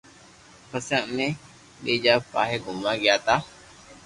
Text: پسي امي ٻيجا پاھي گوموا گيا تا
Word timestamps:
پسي 0.69 0.95
امي 1.05 1.27
ٻيجا 1.83 2.15
پاھي 2.31 2.57
گوموا 2.63 2.93
گيا 3.03 3.15
تا 3.25 3.35